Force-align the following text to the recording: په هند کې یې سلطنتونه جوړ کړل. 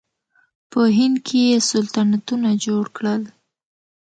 په 0.71 0.81
هند 0.97 1.17
کې 1.27 1.39
یې 1.49 1.57
سلطنتونه 1.71 2.49
جوړ 2.65 2.83
کړل. 2.97 3.21